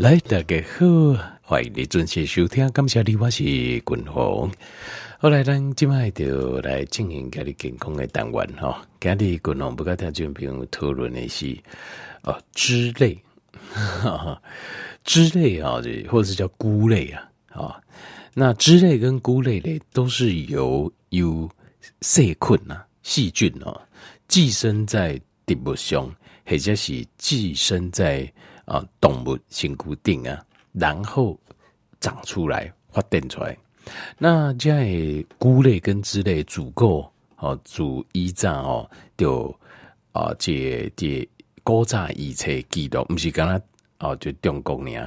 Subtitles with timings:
[0.00, 0.86] 来，大家好，
[1.42, 2.66] 欢迎你准时收听。
[2.70, 4.50] 感谢你，我是君鸿。
[5.18, 8.82] 后来，咱今麦就来进行家里健康的单元哈。
[8.98, 11.54] 今日君鸿不跟听众朋友讨论的是
[12.22, 13.22] 哦，脂类，
[15.04, 17.78] 脂类啊，这或者是叫菇类啊啊。
[18.32, 21.46] 那脂类跟菇类类都是由有
[22.00, 23.78] 细菌呐、细菌哦，
[24.28, 26.10] 寄生在植物上，
[26.46, 28.32] 或者是寄生在。
[28.70, 30.40] 啊，动物性固定啊，
[30.72, 31.36] 然后
[31.98, 33.56] 长出来发展出来。
[34.16, 34.94] 那在
[35.38, 39.52] 菇类跟之类足够哦，足以上哦，就
[40.12, 41.28] 啊，这这
[41.64, 43.60] 古早预测记录，不是刚刚
[43.98, 45.04] 哦，就中国呢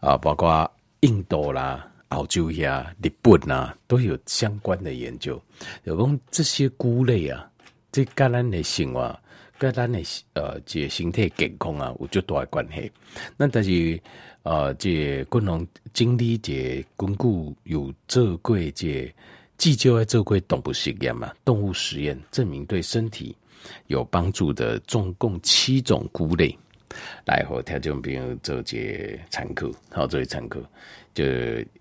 [0.00, 0.70] 啊，包括
[1.00, 5.42] 印度啦、澳洲呀、日本呐，都有相关的研究。
[5.84, 7.50] 有讲这些菇类啊，
[7.90, 9.18] 这跟咱的生活。
[9.58, 9.98] 跟咱的
[10.34, 12.90] 呃，这身体健康啊，有足大的关系。
[13.36, 14.00] 那但是
[14.42, 19.12] 呃，这君鸿经历这巩固有做过这
[19.58, 23.34] 至少爱做过动物实验嘛，动物实验证明对身体
[23.86, 26.56] 有帮助的，总共七种菇类，
[27.24, 30.60] 来和听众朋友做这参考，好做参考。
[31.14, 31.24] 就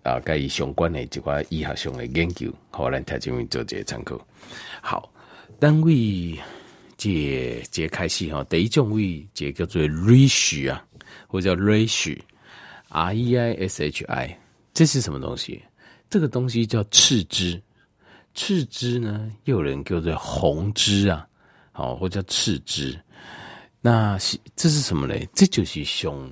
[0.02, 4.18] 啊，该以相关的这块医学上的研究，好来听众朋友做这参考。
[4.82, 5.12] 好，
[5.60, 6.40] 单位。
[7.06, 10.84] 这这开始哈，第一种味这叫做 reishi 啊，
[11.28, 14.36] 或者叫 reishi，R E I S H I，
[14.74, 15.62] 这是什么东西？
[16.10, 17.62] 这个东西叫赤芝，
[18.34, 21.28] 赤芝呢，又有人叫做红芝啊，
[21.72, 23.00] 好，或者叫赤芝。
[23.82, 25.30] 那是这是什么嘞？
[25.32, 26.28] 这就是熊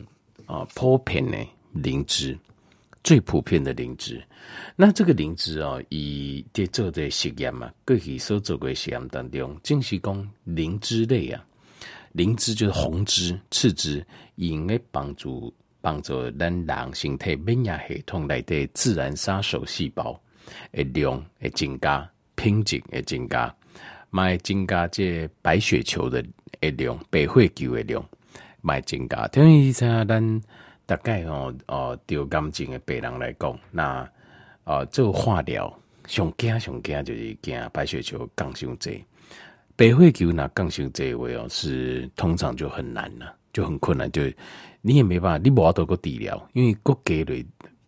[0.47, 1.37] 啊，普遍的
[1.71, 2.35] 灵芝。
[3.03, 4.23] 最普遍的灵芝，
[4.77, 11.45] 那这个灵芝啊，以在做的实验嘛，过去所做过实验当中，正是讲灵芝类啊，
[12.13, 20.17] 灵芝就是红芝、赤芝，应该帮助帮助咱人身体免疫系统内的自然杀手细胞
[20.71, 23.53] 的量会增加，品质会增加，
[24.11, 26.23] 卖增加这白血球的
[26.61, 28.09] 量，白血球的量
[28.61, 30.41] 卖增加，等于像咱。
[30.85, 34.07] 大概哦哦，得癌症的病人来讲，那
[34.65, 35.73] 啊做化疗
[36.07, 39.03] 上惊上惊就是惊白血球降伤济，
[39.77, 44.21] 白血球那降伤济位哦是通常就很难了，就很困难，就
[44.81, 47.33] 你也没办法，你无法度个治疗，因为国给的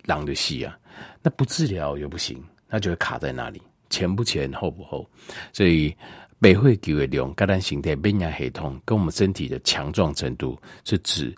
[0.06, 0.78] 人就死啊，
[1.22, 5.06] 那不治疗又不行，那就会卡在那里，前不前后不后，
[5.52, 5.94] 所以
[6.40, 11.36] 白血球的量跟咱身体免疫系统跟我们身体的强壮程度是指。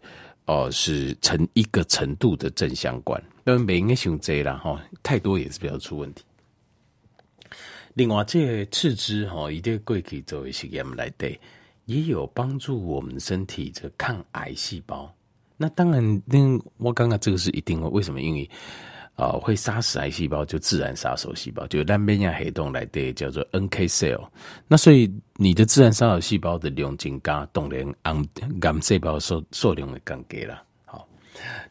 [0.48, 6.24] 哦，是成一个程度的正相关，但每个熊贼啦哈，太多也是比较出问题。
[7.94, 11.40] 另外，这个赤芝哈，一定贵可以作为实验来对，
[11.86, 15.14] 也有帮助我们身体的抗癌细胞。
[15.58, 16.38] 那当然，那
[16.78, 18.22] 我刚刚这个是一定会，为什么？
[18.22, 18.50] 因为
[19.18, 24.30] 啊、会杀死癌细胞，就自然杀手细胞，就单边样黑洞来的，叫做 NK cell。
[24.68, 28.14] 那所以你的自然杀手细胞的量增加，当然癌
[28.62, 30.64] 癌细胞数数量会更加了。
[30.86, 31.10] 好，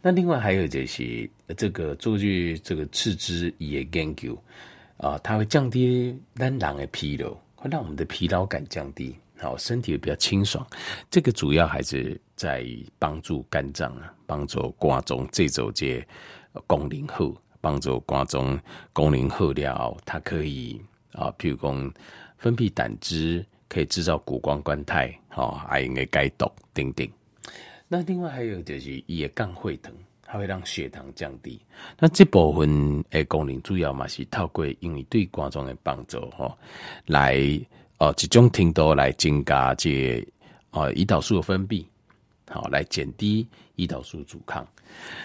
[0.02, 4.36] 那另外还有就是这个做句这个赤芝也研究
[4.96, 10.66] 啊、它会降低咱人的疲劳，会让我们的疲劳感降低，好，身体会比较清爽。
[11.08, 16.04] 这个主要还是在于帮助肝脏啊，帮助肝脏这种这。
[16.66, 18.60] 功能好，帮助肝脏
[18.92, 20.80] 功能好了，它可以
[21.12, 21.92] 啊，譬如讲
[22.38, 27.08] 分泌胆汁，可以制造谷胱甘肽，哦，还应该解毒等等。
[27.88, 31.60] 那另外还有就是也降血糖，它会让血糖降低。
[31.98, 36.56] 那这部分诶功能主要嘛是透过因为对肝脏的帮助，哈，
[37.06, 37.38] 来
[37.98, 40.20] 哦一种程度来增加这
[40.70, 41.84] 哦胰岛素的分泌，
[42.48, 43.46] 好来减低
[43.76, 44.66] 胰岛素阻抗。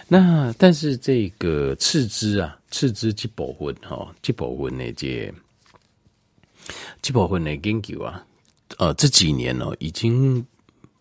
[0.08, 5.32] 那但是这个次之啊，次之这部分哈，这部分的这
[7.00, 8.24] 这部分的研究啊，
[8.78, 10.44] 呃，这几年哦，已经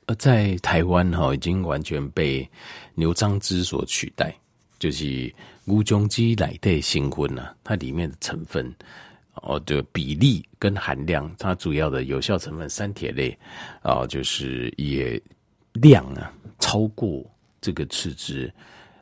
[0.05, 2.47] 呃在台湾哈，已经完全被
[2.95, 4.33] 牛樟芝所取代，
[4.79, 5.33] 就是
[5.65, 8.73] 乌中基来的成分啊，它里面的成分
[9.35, 13.37] 哦的比例跟含量，它主要的有效成分三铁类
[13.81, 15.21] 啊，就是也
[15.73, 17.23] 量啊超过。
[17.63, 18.51] 这个赤字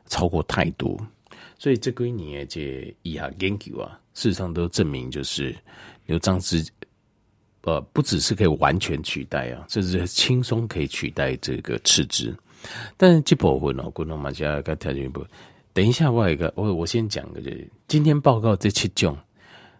[0.06, 0.94] 超过太多，
[1.58, 5.56] 所以这个年这医学研究啊，事实上都证明，就是
[6.04, 6.62] 牛樟芝，
[7.62, 12.36] 呃，不只是可以完全取代啊，甚至轻松可以取代这个赤字。
[12.98, 15.24] 但是这部分呢，观众们先要条件不？
[15.72, 19.16] 等一下，我有一个，我我先讲个，就是今天报告这七种，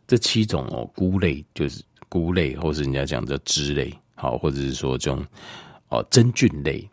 [0.06, 5.22] 这七种哦，菇类就是菇类，或是人家讲的脂类，好，或者是说这种
[5.90, 6.88] 哦真菌类。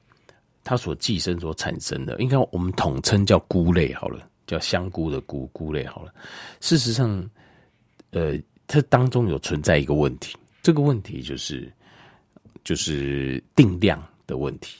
[0.63, 6.13] 它所寄生所产生的，应该我们统称叫菇类好了，叫香菇的菇菇类好了。
[6.59, 7.25] 事实上，
[8.11, 11.71] 呃，它当中有存在一个问题，这个问题就是
[12.65, 14.77] 就是定量的问题，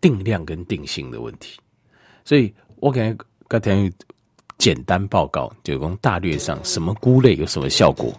[0.00, 1.56] 定量跟定性的问题。
[2.24, 3.88] 所以我感觉刚才。
[4.58, 8.12] 简单报告就从大略上什么菇类有什么效果，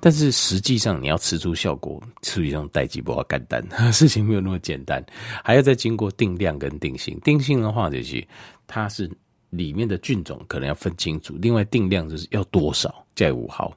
[0.00, 5.04] 但是实际上你要吃出效果，实际上代志不好干单， 事情没有那么简单，
[5.44, 7.16] 还要再经过定量跟定性。
[7.20, 8.26] 定性的话就是
[8.66, 9.08] 它是
[9.50, 13.72] 里面的菌种可能要分清楚，另外定量就是要多少在五毫，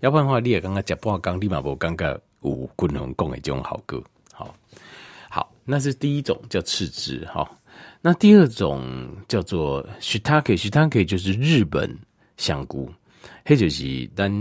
[0.00, 4.02] 要不然的话你也刚刚讲不好刚立马不刚刚五均衡共的这种好歌
[4.32, 4.52] 好，
[5.28, 7.48] 好，那是第一种叫次之哈。
[8.02, 11.94] 那第二种叫做 Shiitake，Shiitake 就是日本
[12.38, 12.90] 香菇，
[13.44, 14.32] 黑就是咱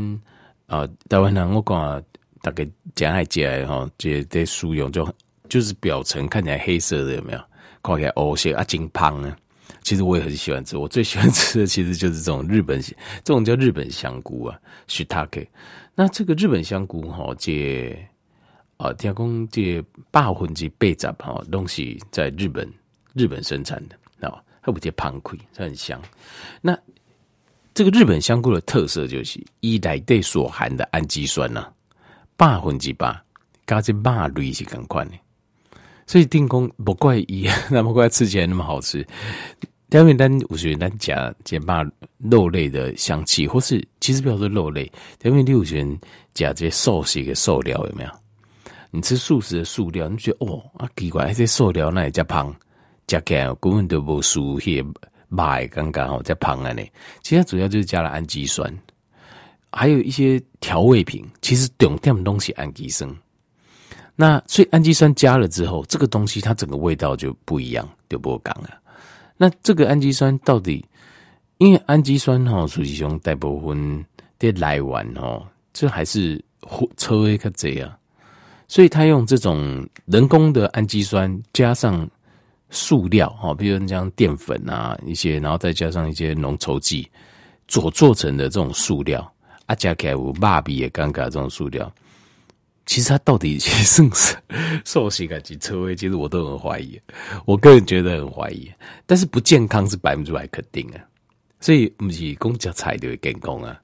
[0.67, 2.03] 啊台湾人我讲
[2.41, 2.65] 大概
[2.95, 5.13] 讲来讲哈，这这书用就
[5.49, 7.39] 就是表层看起来黑色的有没有？
[7.83, 9.37] 看起来哦，些啊金胖啊，
[9.83, 14.57] 其实我也很喜欢吃，我最喜欢吃的其实就是这种日本这种叫日本香菇啊
[14.87, 15.47] ，Shiitake。
[15.95, 17.93] 那这个日本香菇哈，这
[18.77, 22.65] 啊听讲这百分之八十哈东西在日本。
[23.13, 26.01] 日本生产的啊，它不叫胖葵，它很香。
[26.61, 26.77] 那
[27.73, 31.71] 这个日本香菇的特色就是，伊内底所含的氨基酸呢、啊，
[32.35, 33.17] 百分之百，
[33.65, 35.11] 加这肉类是更快的。
[36.05, 39.05] 所以定工不怪伊， 那么怪吃起来那么好吃。
[39.91, 44.91] 因为咱有时咱加加肉肉类的香气，或是其实不要说肉类，
[45.23, 45.97] 因为你有时
[46.33, 48.09] 加这素食的塑料有没有？
[48.91, 52.53] 你吃素食的塑料，你觉得哦啊奇怪，这塑料那也叫胖。
[53.09, 54.85] 加起来根本都不输些
[55.29, 56.83] 买刚刚好在旁啊呢，
[57.23, 58.71] 其实主要就是加了氨基酸，
[59.71, 63.09] 还有一些调味品，其实懂点东西氨基酸。
[64.15, 68.69] 那所以氨基酸加了之后，这个东西它整个味道就不一样，就不讲了。
[69.37, 70.85] 那这个氨基酸到底，
[71.57, 74.05] 因为氨基酸哈，实际上大部分
[74.37, 76.39] 的来源哦，这还是
[76.95, 77.91] 车一个这样，
[78.67, 82.07] 所以他用这种人工的氨基酸加上。
[82.69, 87.09] 塑料哈，比如像淀粉啊一些，然后再加上一些浓稠剂
[87.67, 89.33] 所做成的这种塑料，
[89.65, 91.91] 啊加起来有蜡笔也尴尬这种塑料，
[92.85, 94.35] 其实它到底是不是
[94.85, 96.99] 寿司还是车位，其实我都很怀疑，
[97.45, 98.71] 我个人觉得很怀疑，
[99.05, 101.01] 但是不健康是百分之百肯定啊，
[101.59, 103.75] 所以不是讲食菜就会健康啊，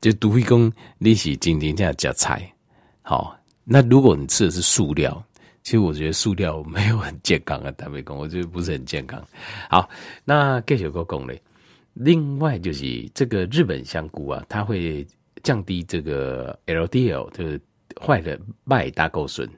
[0.00, 2.50] 就除非讲你是真正这样食菜，
[3.02, 5.22] 好，那如果你吃的是塑料。
[5.66, 9.20] 其实我觉得塑料没有很健康啊，坦白讲， 我觉得不是很健康。
[9.68, 9.90] 好，
[10.24, 11.42] 那继续讲嘞。
[11.92, 15.04] 另外就是这个日本香菇啊，它会
[15.42, 17.60] 降低这个 LDL，就是
[18.00, 19.50] 坏的麦大构损。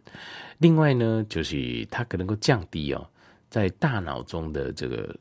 [0.57, 3.07] 另外呢，就是它可能够降低哦，
[3.51, 5.15] 在大脑中的这个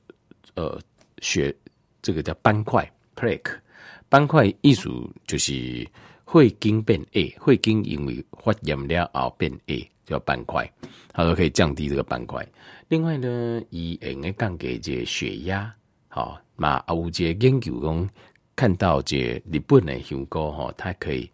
[0.56, 0.80] 呃
[1.20, 1.54] 血，
[2.02, 3.60] 这个叫斑块 （plaque）。
[4.08, 5.86] 斑块艺术就是
[6.28, 9.90] 会经变 A，会经因为发炎了后变 A。
[10.08, 10.66] 叫斑块，
[11.12, 12.48] 它都可以降低这个斑块。
[12.88, 15.70] 另外呢，以会用降低这血压，
[16.08, 18.10] 好，嘛有这研究中
[18.56, 21.30] 看到这日本的香菇哈，它可以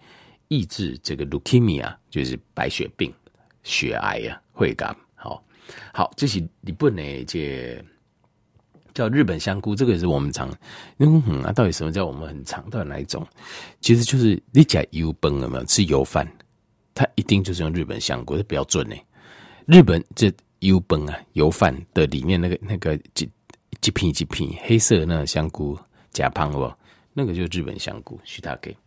[0.47, 3.13] 抑制这个 leukemia，就是白血病、
[3.61, 4.97] 血癌啊、会感。
[5.13, 5.45] 好，
[5.93, 7.79] 好，这是日本的这
[8.93, 10.49] 叫日本香菇，这个也是我们常，
[10.97, 13.25] 嗯哼啊，到底什么叫我们很常到底哪一种？
[13.81, 15.65] 其实就是你讲油崩了没有？
[15.65, 16.27] 吃油饭。
[16.95, 18.95] 它一定就是用日本香菇，这比较准呢。
[19.65, 23.27] 日本这油崩啊，油饭的里面那个那个几
[23.81, 25.75] 几片几片黑色的那个香菇
[26.11, 26.71] 假胖不？
[27.11, 28.77] 那个就是日本香菇，许他给。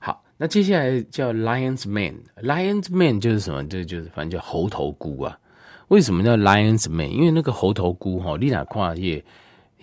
[0.00, 3.62] 好，那接下来叫 Lion's Man，Lion's Man 就是什么？
[3.68, 5.38] 这就是反正叫猴头菇啊。
[5.88, 7.10] 为什么叫 Lion's Mane？
[7.10, 9.22] 因为那个猴头菇哈，你哪看也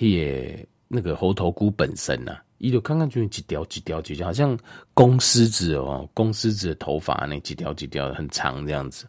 [0.08, 2.44] 也那个猴头菇本身呐、啊。
[2.60, 4.60] 一就看看就几条几条几条，好像
[4.94, 9.08] 公狮子哦，公狮子的头发那几条几条很长这样子，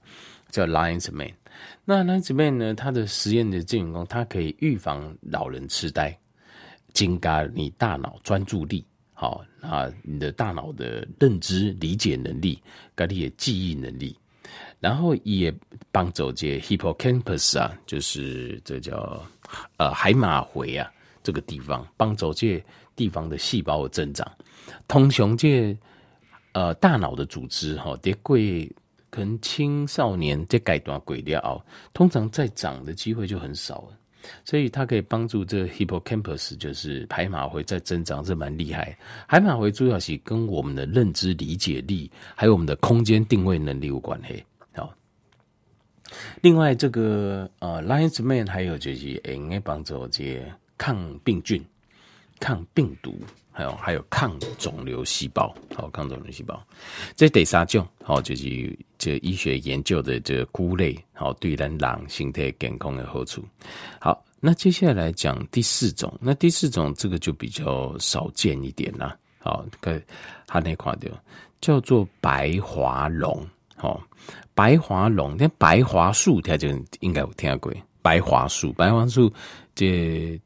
[0.51, 1.35] 叫 Lionsman。
[1.85, 2.75] 那 Lionsman 呢？
[2.75, 6.17] 它的实验的进攻，它可以预防老人痴呆，
[6.93, 12.63] 增加你大脑专注力，好啊，你的大脑的认知理解能力，
[12.95, 14.17] 跟你的记忆能力，
[14.79, 15.53] 然后也
[15.91, 19.21] 帮助这 Hippocampus 啊，就是这叫
[19.77, 20.91] 呃海马回啊
[21.23, 22.63] 这个地方帮助这。
[22.97, 24.31] 地方的细胞的增长，
[24.87, 25.75] 通雄这
[26.53, 28.37] 呃大脑的组织哈，在过
[29.09, 31.65] 可能青少年这阶段过了，
[31.95, 33.97] 通常再长的机会就很少了，
[34.45, 38.95] 所以它可以帮助这 hippocampus 就是海马回在增长，是蛮厉害。
[39.27, 44.45] 海马回主要是跟我们的认知理解力，还有我们的空间定位能力有关系。
[46.41, 51.65] 另外，这个呃，Lion's Mane 还有就是应该帮助这些抗病菌、
[52.39, 53.21] 抗病毒，
[53.53, 56.61] 还有还有抗肿瘤细胞，好，抗肿瘤细胞。
[57.15, 63.45] 这第三种，好，就是这医学研究的这个菇类，好，对人狼身体健康的好处。
[64.01, 69.17] 好，那接下来讲第四种，那第四种这个就比较少见一点啦。
[69.39, 70.03] 好，看
[70.47, 71.11] 它那块的
[71.61, 73.47] 叫做白华龙，
[73.83, 74.01] 哦。
[74.55, 76.69] 白华龙，那白桦树，它就
[77.01, 77.73] 应该有听过。
[78.03, 79.33] 白桦树，白桦树，
[79.75, 80.39] 这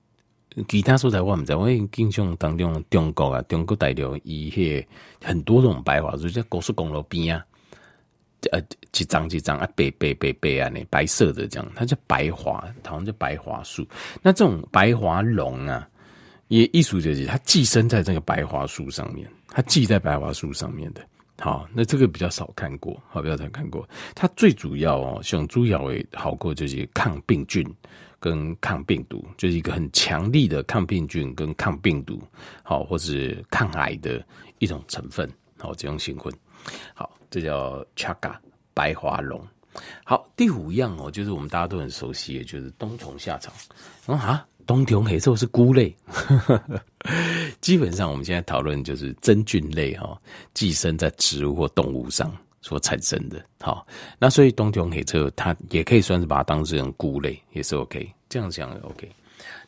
[0.69, 1.55] 其他所在我唔知。
[1.55, 4.87] 我印象当中，中国啊，中国大陆伊些
[5.23, 7.45] 很多种白桦树，在高速公路边啊，
[8.53, 8.61] 呃，
[8.93, 13.85] 一张一张啊，白白白白啊，那白色的这样，它叫白桦，好像叫白桦树。
[14.23, 15.88] 那这种白桦龙啊，
[16.49, 21.00] 也艺术就是它寄生在这个白桦树上面，它寄在白桦树上面的。
[21.41, 23.87] 好，那这个比较少看过，好，比较少看过。
[24.14, 27.67] 它最主要哦，像猪咬为好过就是抗病菌
[28.21, 32.23] 跟抗病毒，就是一个很强力的抗病菌跟抗病毒，
[32.62, 34.25] 好，或是抗癌的
[34.61, 36.33] 一种成分，好，这种成分。
[36.95, 38.37] 好，这叫 Chaga
[38.73, 39.45] 白华龙。
[40.05, 43.53] 好，第五样哦，就是我们大家都很熟悉的，就是冬虫夏草。
[44.07, 44.47] 嗯啊。
[44.66, 45.94] 冬虫夏草是菇类，
[47.61, 50.21] 基本上我们现在讨论就是真菌类哈，
[50.52, 53.44] 寄生在植物或动物上所产生的。
[53.61, 53.87] 好，
[54.18, 58.11] 那所以冬虫夏草它也可以算是把它当成菇类，也是 OK。
[58.28, 59.09] 这样讲 OK。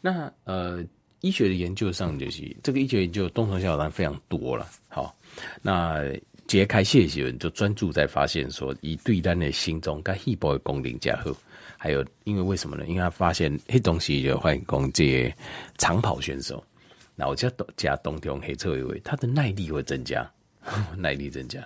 [0.00, 0.84] 那呃，
[1.20, 4.66] 医学的研究上就是这个医学研究冬虫夏草非常多了。
[4.88, 5.14] 好，
[5.62, 6.02] 那
[6.46, 11.30] 揭开谢学人就专注在发现说，以对咱的心脏跟细胞的功能加好。
[11.86, 12.84] 还有，因为为什么呢？
[12.88, 15.32] 因为他发现黑东西就欢迎攻击
[15.78, 16.60] 长跑选手，
[17.14, 20.28] 那我加冬加冬虫夏草一位，他的耐力会增加，
[20.98, 21.64] 耐力增加。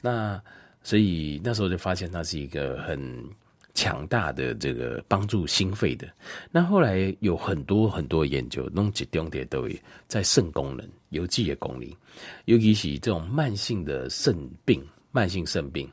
[0.00, 0.42] 那
[0.82, 3.24] 所以那时候就发现它是一个很
[3.72, 6.08] 强大的这个帮助心肺的。
[6.50, 9.76] 那后来有很多很多研究，弄集中点都有
[10.08, 11.88] 在肾功能、有机的功能，
[12.46, 15.88] 尤其是这种慢性的肾病、慢性肾病。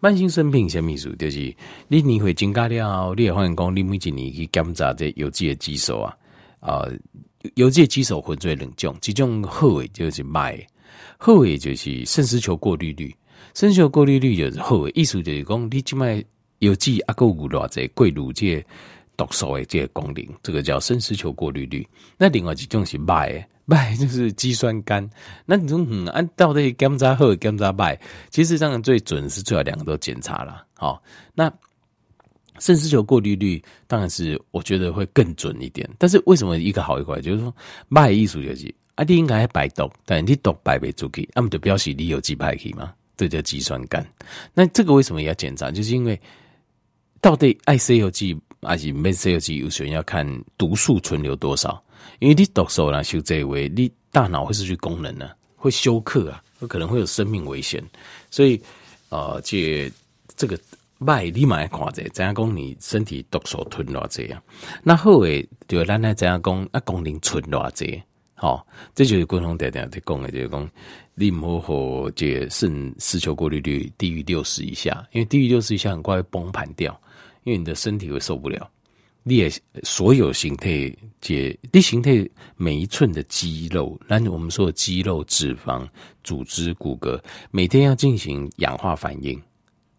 [0.00, 1.14] 慢性肾病什么意思？
[1.16, 1.54] 就是
[1.88, 6.16] 你年会增加了，你也发现讲，你每一年去检查这有机的激素啊，
[6.60, 6.92] 啊、呃，
[7.54, 10.66] 有机的激素分做两种，一种好的就是坏的，
[11.18, 13.14] 好的就是肾丝球过滤率，
[13.54, 16.22] 肾丝球过滤率就是好的，意思就是讲，你即卖
[16.58, 18.64] 有机啊够有偌济过滤这
[19.16, 21.86] 毒素的这个功能，这个叫肾丝球过滤率。
[22.16, 23.44] 那另外一种是坏的。
[23.66, 25.08] 败就是肌酸酐，
[25.46, 30.66] 那你说嗯，按到底检查好检查败，其实这样最准是最好两个都检查了。
[30.74, 31.02] 好，
[31.32, 31.50] 那
[32.58, 35.88] 肾丝球过滤率当然是我觉得会更准一点。
[35.98, 37.22] 但是为什么一个好一个坏？
[37.22, 37.56] 就是说
[37.88, 42.92] 败艺术就是啊，你应该排毒，但你毒排不出去，那么就表示你有机排去吗？
[43.16, 44.04] 这叫肌酸酐。
[44.52, 45.70] 那这个为什么也要检查？
[45.70, 46.20] 就是因为
[47.22, 50.26] 到底爱 C 有机还是没 C 有机，有时候要看
[50.58, 51.82] 毒素存留多少。
[52.20, 57.82] 因为你毒素啦，修这一位，你大脑会失去功能呢，会休克啊，有可能会有生命危险。
[58.30, 58.60] 所以，
[59.08, 59.90] 呃，这
[60.36, 60.58] 这个
[60.98, 64.42] 卖立马看者，怎样讲你身体毒素吞偌这样？
[64.82, 66.80] 那后尾就咱来怎样讲啊？
[66.80, 68.00] 功能存偌这？
[68.34, 70.70] 好，这就是共同点点在讲的，就是讲
[71.14, 76.98] 你莫和这肾失球过滤率低于六十以下，因为低于六十以下很快会崩盘掉，
[77.44, 78.70] 因为你的身体会受不了。
[79.26, 79.50] 你也
[79.82, 85.88] 所有形态，解你形态每一寸的肌肉，那我们说的肌肉、脂肪、
[86.22, 87.18] 组织、骨骼，
[87.50, 89.42] 每天要进行氧化反应，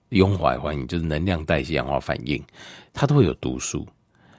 [0.09, 2.39] 氧化反应就是能量代谢氧化反应，
[2.93, 3.87] 它都会有毒素。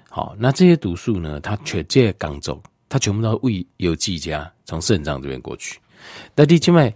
[0.09, 5.81] 好，那这些毒素呢，它全借刚走，它全部都为有机家从肾脏这边过去。
[6.33, 6.89] 但你起码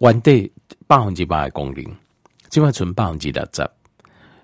[0.00, 0.52] 完对
[0.86, 1.82] 百分之百的功能，
[2.50, 3.70] 起码存百分之六十，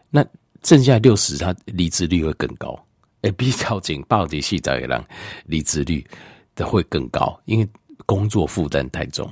[0.09, 0.25] 那。
[0.63, 2.79] 剩下六十，他离职率会更高。
[3.23, 5.05] 哎，比较紧，暴跌细仔的人
[5.45, 6.07] 离职率
[6.55, 7.69] 的会更高，因为
[8.07, 9.29] 工作负担太重。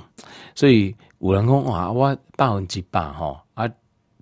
[0.53, 3.65] 所以有人讲哇，我百分之百哈啊，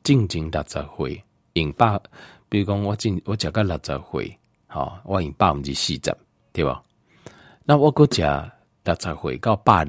[0.03, 1.99] 进前六十岁用百，
[2.47, 6.15] 比如讲我进我食到六十岁，好，我用百分之四十，
[6.53, 6.83] 对吧？
[7.63, 8.21] 那我搁食
[8.83, 9.87] 六十岁到百二，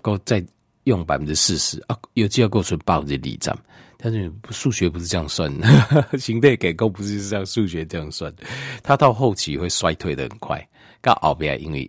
[0.00, 0.44] 搁再
[0.84, 3.60] 用百分之四十啊，有机要过存百分之二十。
[4.04, 8.42] 但是数学不是这样算的，形态结构不是像，数学这样算的。
[8.82, 10.68] 它到后期会衰退的很快，
[11.00, 11.88] 到后边因为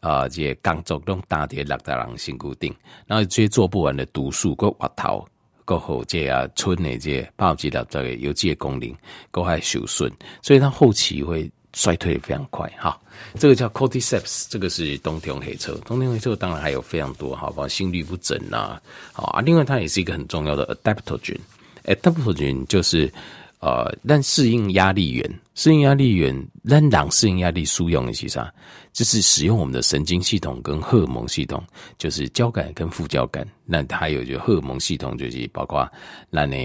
[0.00, 2.74] 啊、呃，这些工作都大叠六十人辛固定，
[3.06, 5.28] 然后这些做不完的毒素，个滑头，
[5.66, 8.90] 个后这啊，村的这些爆击了这个有这些功能，
[9.30, 12.70] 都还受损，所以它后期会衰退非常快。
[12.78, 12.98] 哈，
[13.38, 15.74] 这个叫 Cordyceps，这个是冬天黑车。
[15.86, 18.80] 冬虫夏草当然还有非常多，哈，包括心律不整呐，
[19.12, 19.40] 好啊。
[19.40, 21.38] 另外，它也是一个很重要的 adaptogen。
[21.84, 23.12] adaptogen 就是
[23.60, 28.52] 呃，让适应压力源，适应压力源，让让适应压力输用的是啥？
[28.92, 31.62] 就是使用我们的神经系统跟荷尔蒙系统，
[31.98, 33.46] 就是交感跟副交感。
[33.64, 35.88] 那还有就荷尔蒙系统，就是包括
[36.28, 36.56] 那呢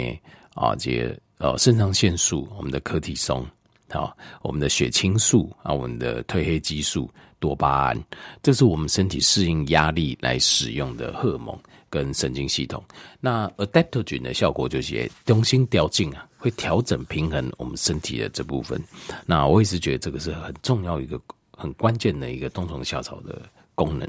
[0.53, 3.45] 啊，这些呃肾上腺素，我们的可体松，
[3.89, 8.03] 好，我们的血清素啊，我们的褪黑激素、多巴胺，
[8.41, 11.57] 这是我们身体适应压力来使用的荷尔蒙
[11.89, 12.83] 跟神经系统。
[13.19, 18.81] 那 adaptogen 的效果就是中心调静啊，会调整平衡我们身体的这部分。
[19.25, 21.19] 那我一直觉得这个是很重要一个。
[21.57, 23.41] 很关键的一个冬虫夏草的
[23.75, 24.05] 功能。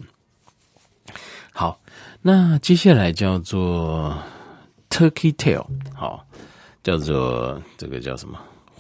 [1.53, 1.81] 好，
[2.21, 4.21] 那接下来叫做
[4.91, 5.65] Turkey Tail，
[5.95, 6.27] 好，
[6.83, 8.37] 叫做这个叫什么？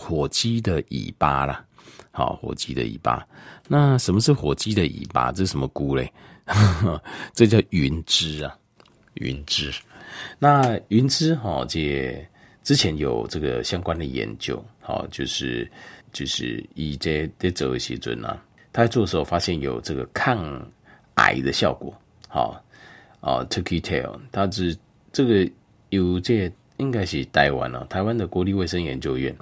[0.06, 1.64] 火鸡的尾巴啦。
[2.12, 3.26] 好，火鸡的尾巴。
[3.68, 5.32] 那什么是火鸡的尾巴？
[5.32, 6.10] 这是什么菇嘞？
[7.34, 8.56] 这叫云芝啊，
[9.14, 9.74] 云芝。
[10.38, 12.26] 那云芝哈，这
[12.62, 15.70] 之前有这个相关的研究，好，就是
[16.12, 18.40] 就是以这这作为基准啊。
[18.72, 20.38] 他在做的时候发现有这个抗
[21.14, 21.92] 癌的效果，
[22.28, 22.62] 好
[23.20, 24.76] 啊，Turkey Tail，它是
[25.12, 25.50] 这个
[25.90, 29.34] 有这应该是台湾啊，台湾的国立卫生研究院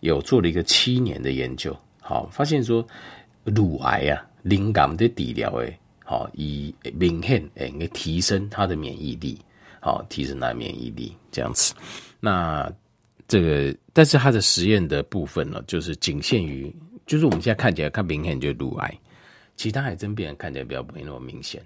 [0.00, 2.86] 有做了一个七年的研究，好，发现说
[3.44, 9.38] 乳癌啊，灵感的治疗诶，好，以明显诶，提升它的免疫力，
[9.80, 11.74] 好，提升它的免疫力这样子。
[12.20, 12.70] 那
[13.28, 16.74] 这个，但是它的实验的部分呢，就是仅限于。
[17.06, 18.92] 就是我们现在看起来看明显就乳癌，
[19.54, 21.62] 其他癌症病人看起来比较没那么明显。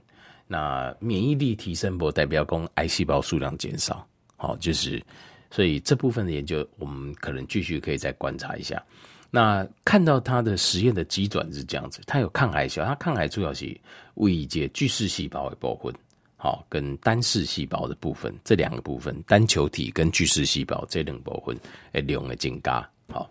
[0.46, 4.06] 那免疫力提升不代表供癌细胞数量减少，
[4.36, 5.02] 好，就是
[5.50, 8.82] 所以这部分的研究我们可能继续可以再观察一下。
[9.30, 13.78] 那看到它的实验的机转是这样子，它有抗癌效，它抗癌主要是
[14.14, 15.94] 为一些巨噬细胞的部分，
[16.36, 21.56] 好，跟单噬细胞的部分这两个部分，单球体跟巨噬细胞这两部分
[21.92, 23.30] 诶，两个增加，好，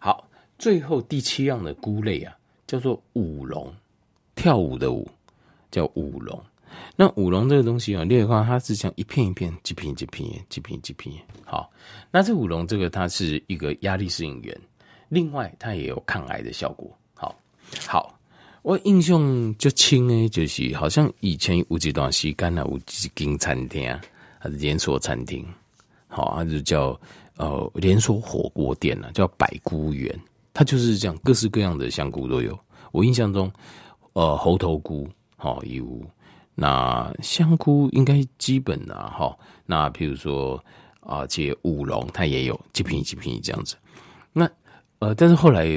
[0.00, 0.28] 好。
[0.58, 2.34] 最后第七样的菇类啊，
[2.66, 3.70] 叫做舞龙，
[4.34, 5.06] 跳舞的舞
[5.70, 6.42] 叫舞龙。
[6.96, 11.14] 那五龙这个东西啊，另外它是像一片一片、几片几片、几片几片。
[11.44, 11.70] 好，
[12.10, 14.60] 那这五龙这个它是一个压力适应源，
[15.08, 16.90] 另外它也有抗癌的效果。
[17.14, 17.34] 好，
[17.86, 18.18] 好，
[18.62, 23.88] 我印象就清诶，就是好像以前有几段时间啊，有几间餐厅，
[24.38, 25.46] 还是连锁餐厅，
[26.08, 26.98] 好，它就叫
[27.36, 30.18] 呃连锁火锅店啊，叫百菇园。
[30.58, 32.58] 它就是这样，各式各样的香菇都有。
[32.90, 33.52] 我印象中，
[34.14, 35.84] 呃，猴头菇好有，
[36.56, 39.38] 那香菇应该基本啊，哈。
[39.64, 40.60] 那比如说
[41.00, 43.76] 啊，这五龙它也有几瓶几瓶这样子。
[44.32, 44.50] 那
[44.98, 45.68] 呃，但是后来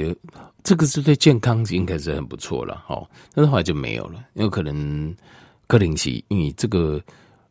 [0.64, 3.00] 这个是对健康应该是很不错了，哈。
[3.32, 5.14] 但是后来就没有了，因为可能
[5.68, 7.00] 柯林奇，因为这个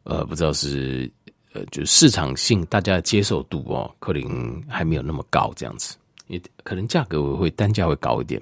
[0.03, 1.09] 呃，不知道是
[1.53, 5.95] 呃，就市场性大家接受度哦，可能还没有那么高这样子。
[6.27, 8.39] 也可能价格会单价会高一点，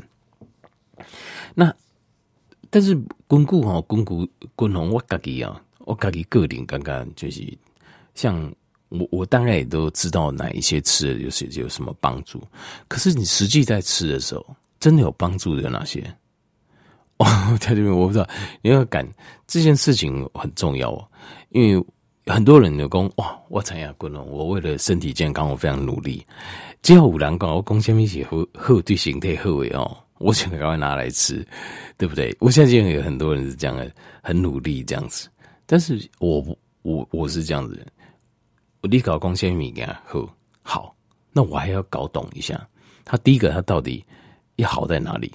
[1.56, 1.73] 那
[2.77, 4.23] 但是巩固哈巩固
[4.55, 7.41] 滚龙我自己啊，我自己个人刚刚就是
[8.13, 8.53] 像
[8.89, 12.39] 我我大概也都知道哪一些吃的有些有什么帮助，
[12.87, 14.45] 可是你实际在吃的时候，
[14.79, 16.01] 真的有帮助的有哪些？
[17.17, 17.25] 哦，
[17.59, 18.29] 在这边我不知道，
[18.61, 19.03] 你要感
[19.47, 21.07] 这件事情很重要哦，
[21.49, 21.83] 因为。
[22.29, 26.21] 很多人就讲哇，我参加过了，我为了身体健康，我非常努力。
[26.81, 31.45] 只要有人讲我讲什么是好，好对身体好的哦，我想赶快拿来吃，
[31.97, 32.36] 对不对？
[32.39, 35.30] 我相信有很多人是这样的，很努力这样子。
[35.65, 36.43] 但是我
[36.82, 37.86] 我我是这样子，
[38.82, 40.95] 我立搞讲什么给他好，好，
[41.32, 42.67] 那我还要搞懂一下，
[43.06, 44.06] 他第一个他到底
[44.56, 45.32] 要好在哪里？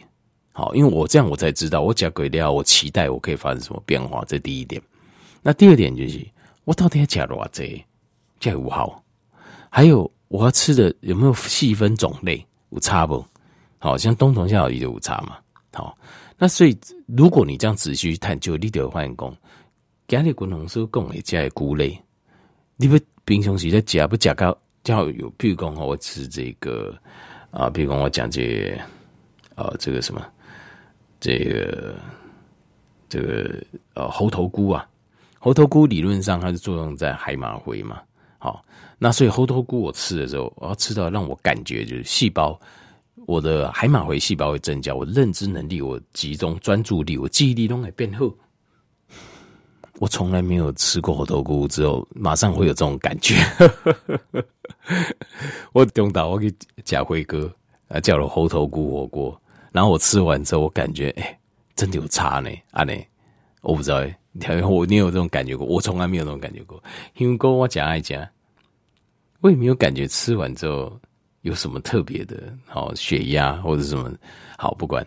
[0.52, 4.80] 好，因为我这样我才知道，我加鬼料，我期待我可以发生什么变化，这第一点。
[5.42, 6.20] 那第二点就是。
[6.64, 7.48] 我到底要加多少？
[7.50, 7.84] 这
[8.38, 9.02] 加有好，
[9.68, 12.46] 还有我要吃的有没有细分种类？
[12.70, 13.26] 有差不？
[13.82, 15.36] 好像冬虫夏草有差嘛？
[15.72, 15.98] 好，
[16.38, 19.36] 那所以如果你这样仔细去探究，你就会发现讲，
[20.06, 22.00] 家里滚龙是讲的加菇类，
[22.76, 24.56] 你不平常时在加不加高？
[24.84, 26.94] 叫有，譬如讲我吃这个
[27.50, 28.78] 啊，譬如讲我讲这个、
[29.56, 30.24] 啊，这个什么，
[31.18, 31.94] 这个
[33.08, 33.64] 这个
[33.94, 34.88] 呃、啊、猴头菇啊。
[35.40, 38.00] 猴头菇理论上它是作用在海马回嘛，
[38.38, 38.64] 好，
[38.96, 42.56] 那所以猴头菇我吃的时候，我要吃到让我感觉就是细胞，
[43.26, 48.28] 我的海马回细胞会增加，我认知能力、我集中专注力、我记忆力都会变好。
[49.98, 53.36] 我从来没有吃过猴头菇之后，马上会有这种感觉。
[55.72, 56.52] 我中岛我给
[56.84, 57.52] 贾辉哥
[57.88, 61.38] 啊叫了猴头菇火锅，然后我吃完之后，我感觉哎、欸，
[61.76, 62.92] 真的有差呢，啊呢，
[63.60, 64.18] 我不知道哎。
[64.66, 65.66] 我你有这种感觉过？
[65.66, 66.82] 我从来没有这种感觉过。
[67.18, 68.26] 因为哥我讲爱讲，
[69.42, 70.98] 我也没有感觉吃完之后
[71.42, 74.12] 有什么特别的，好血压或者什么
[74.56, 75.06] 好不管，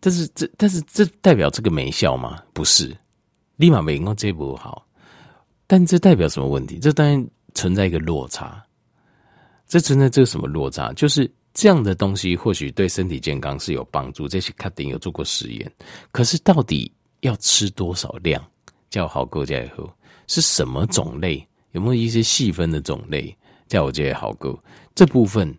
[0.00, 2.42] 但是这但是这代表这个没效吗？
[2.52, 2.96] 不是，
[3.56, 4.86] 立马没用这不好，
[5.66, 6.78] 但这代表什么问题？
[6.78, 8.64] 这当然存在一个落差，
[9.66, 10.92] 这存在这个什么落差？
[10.94, 15.70] 就是这样的东西或许对身体健康是有帮助，这些肯定有做过实验，
[16.10, 16.90] 可是到底
[17.20, 18.42] 要吃多少量
[18.88, 19.88] 叫好过再喝？
[20.28, 21.46] 是什么种类？
[21.72, 23.36] 有没有一些细分的种类？
[23.66, 24.54] 叫我觉得好哥
[24.94, 25.54] 这部分，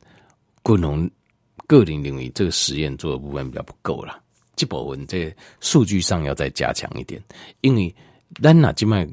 [0.63, 1.11] 个人
[1.67, 4.19] 个人领域这个实验做的部分比较不够啦。
[4.55, 7.21] 这部分这数据上要再加强一点，
[7.61, 7.93] 因为
[8.41, 9.07] 咱哪今麦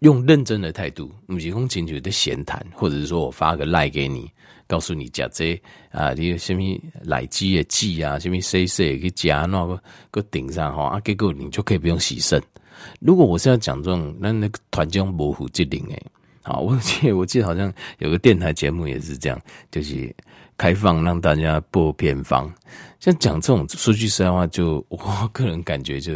[0.00, 4.30] 用认真的态度，不是讲亲像在闲谈，或者是说我发个赖给你，
[4.66, 6.62] 告诉你加这啊，你有什么
[7.04, 12.42] 奶鸡的鸡啊，什么 C C 给加那个个顶上哈，啊，结果你就可以不用洗肾。
[12.98, 16.02] 如果我是要讲这种，那那个团结模糊之灵诶，
[16.42, 19.40] 好，我记得我记得好像有个电台节目也是这样，
[19.70, 20.12] 就是
[20.62, 22.48] 开放让大家播偏方。
[23.00, 24.96] 像讲这种说句实在话，就 我
[25.32, 26.14] 个人感觉就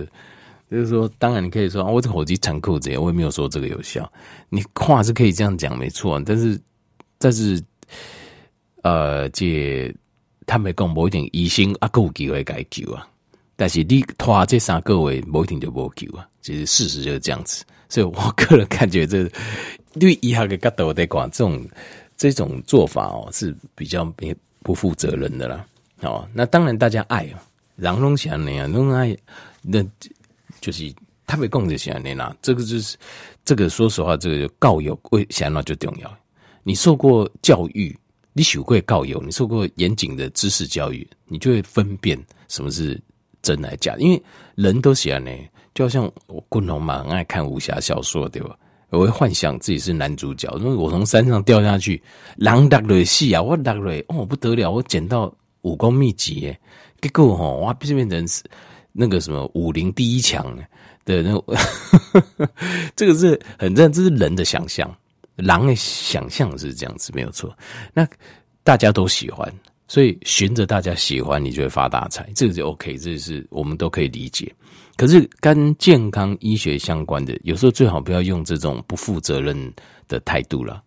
[0.70, 4.08] 就是说，当然你可以说我这火鸡残酷这样，我也没有说这个有效。
[4.48, 6.56] 你话是可以这样讲没错，但是
[7.18, 7.60] 但是
[8.84, 9.92] 呃，这
[10.46, 13.04] 他们讲某一点疑心啊，够机会改救啊。
[13.56, 16.24] 但是你拖这三个月，某一定就不救啊。
[16.40, 19.28] 其实事实就是这样子，所以我个人感觉，这
[19.98, 21.66] 对医学的角度来讲，这种
[22.16, 25.66] 这种做法哦是比较没不负责任的啦。
[26.00, 27.42] 哦，那当然大家爱啊，
[27.76, 29.16] 然后想那样，弄爱
[29.62, 29.84] 那
[30.60, 30.92] 就是
[31.26, 32.36] 特别讲就想那啦。
[32.42, 32.96] 这个就是
[33.44, 36.18] 这个，说实话，这个就教育为想那就重要。
[36.62, 37.96] 你受过教育，
[38.32, 43.00] 你学过教育，你受过严谨的知识教育，你就会分辨什么是。
[43.42, 44.20] 真来假，因为
[44.56, 45.30] 人都喜欢呢，
[45.72, 48.58] 就好像我共同蛮爱看武侠小说，对吧？
[48.96, 52.02] 我会幻想自己是男主角，因为我从山上掉下去，
[52.36, 55.32] 狼打雷戏啊，我打雷哦不得了，我捡到
[55.62, 56.58] 武功秘籍耶，
[57.00, 58.26] 结果吼哇，变成
[58.92, 60.56] 那个什么武林第一强
[61.04, 61.56] 的那个，
[62.96, 64.92] 这个是很正，这是人的想象，
[65.36, 67.56] 狼的想象是这样子，没有错。
[67.92, 68.08] 那
[68.64, 69.52] 大家都喜欢。
[69.88, 74.52] 所以循着大家喜欢，你就会发大财，这个就 OK，这是我们都可以理解。
[74.96, 79.56] 可是跟健康医学相关的，有时候最好不要用这种不负责任
[80.08, 80.82] 的态度了。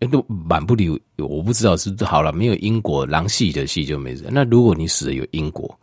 [0.00, 4.26] 哎，都满不理，我不知道是好了，没有因果，狼系的系就没事。
[4.30, 5.74] 那如果你死了有因果，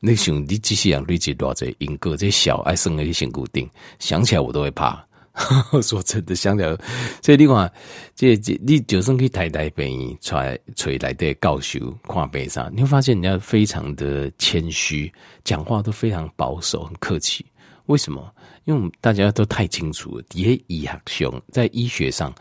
[0.00, 5.06] 那兄弟继续养累积多少这因果，这小爱生了一些固定，想起来我都会怕。
[5.82, 6.76] 说真的，想着，
[7.22, 7.72] 所以你看，
[8.14, 15.12] 这这，你就算去台大病院，出来垂来的教授看病上，你会发现人家非常的谦虚，
[15.44, 17.46] 讲话都非常保守，很客气。
[17.86, 18.34] 为什么？
[18.64, 22.34] 因为我们大家都太清楚了，也医学上，在医学上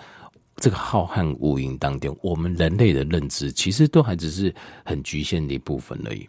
[0.58, 6.28] 这个浩瀚无垠当中，我们人类的认知其实都还只是很局限的一部分而已。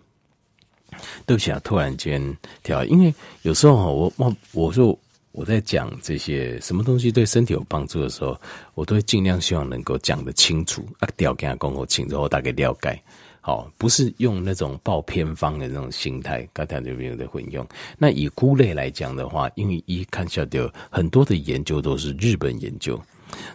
[1.26, 4.96] 对不起啊，突然间跳，因为有时候我我我说。
[5.38, 8.36] 我在讲这些什么东西对身体有帮助的时候，
[8.74, 13.00] 我都会尽量希望能够讲得清楚啊，调给他讲我清楚，我大概了解。
[13.40, 17.64] 好，不是用那种报偏方的那种心态，刚才就没有在混用。
[17.96, 23.00] 那以菇类来讲的话，因为一看下掉很多的研究都是日本研究，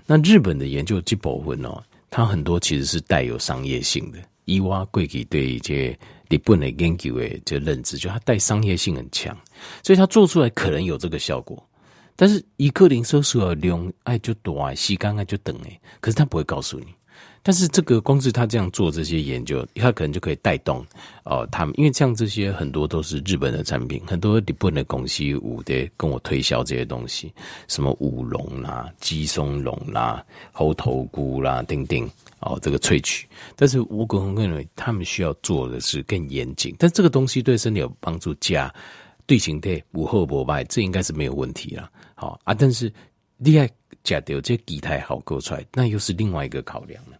[0.07, 4.19] 那日本的研究基本分哦，它很多其实是带有商业性的。
[4.45, 5.97] 伊娃贵给对一些
[6.29, 9.37] 日本的研究的这认知，就它带商业性很强，
[9.83, 11.61] 所以它做出来可能有这个效果。
[12.15, 16.88] 但是一克零收缩的量哎就短，吸干爱就等哎，可是他不会告诉你。
[17.45, 20.86] 但是这个光是他这样做这些研究，他可能就可以带动
[21.26, 27.34] 哦，他们因为像这些很多都是日本的产品，很多日本的公司有的跟我推销这些东西，
[27.67, 30.23] 什么五龙啦、鸡松茸啦、
[30.54, 33.28] 猴头菇啦，等等哦，这个萃取。
[33.58, 36.73] 但是我个人认为，他们需要做的是更严谨。
[36.80, 38.73] 但这个东西对身体有帮助，加
[39.25, 41.89] 对形态无后不败，这应该是没有问题了。
[42.15, 42.91] 好啊，但是
[43.38, 43.69] 厉害
[44.03, 47.17] 假的这体态好够出来，那又是另外一个考量了。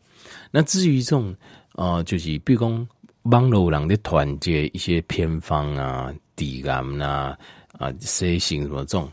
[0.52, 1.36] 那至于这种
[1.76, 2.88] 呃，就是比如讲
[3.24, 7.38] 网络上的团结一些偏方啊、抵癌啊、
[7.80, 9.12] 啊 C 型什么这种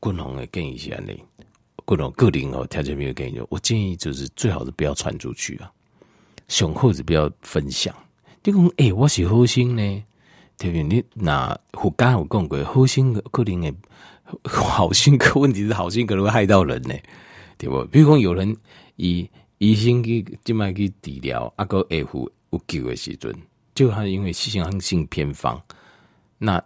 [0.00, 1.12] 共同的建议下呢，
[1.84, 5.70] 各种个人哦条件没有建议，我建议就是最好是不要传出去啊，
[6.48, 7.94] 雄厚是不要分享。
[8.42, 10.04] 你讲哎，我是好心呢，
[10.60, 13.74] 特别你那我刚有讲过，好心个人诶。
[14.44, 16.94] 好心，可问题是好心可能会害到人呢，
[17.56, 17.82] 对不？
[17.86, 18.54] 比如讲有人
[18.96, 23.34] 以医生去静脉去治疗，阿个 F 有救的时阵，
[23.74, 25.58] 就他因为细菌性偏方，
[26.36, 26.62] 那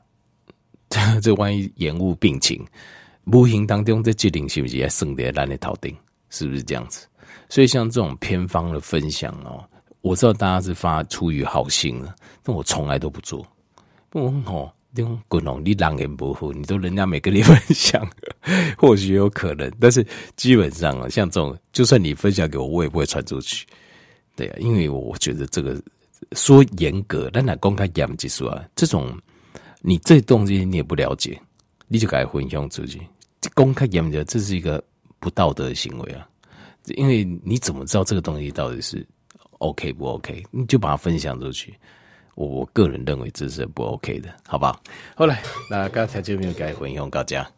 [0.90, 2.66] 这 这万一延误病情，
[3.26, 5.96] 无形当中这疾病是不是也省得烂的头顶？
[6.30, 7.06] 是不是这样子？
[7.48, 9.64] 所以像这种偏方的分享哦，
[10.00, 13.46] 我知道大家是发出于好心了，但我从来都不做。
[14.14, 18.00] 我哦，你滚龙，你狼言不护，你都人家没跟你分享，
[18.78, 23.66] 或许有可能，但是基本上啊，像这种，就算你分享给我，我也不会传出去。
[24.36, 25.82] 对啊，因为我觉得这个
[26.32, 29.12] 说严格，但那公开严技术啊，这种
[29.80, 31.36] 你这东西你也不了解，
[31.88, 33.00] 你就该分享出去。
[33.52, 34.82] 公开严格，这是一个
[35.18, 36.24] 不道德的行为啊，
[36.94, 39.04] 因为你怎么知道这个东西到底是
[39.58, 40.40] ？OK 不 OK？
[40.52, 41.74] 你就把它分享出去。
[42.34, 44.80] 我我个人认为这是不 OK 的，好不好？
[45.14, 47.48] 后来那刚才就没有改回用大家。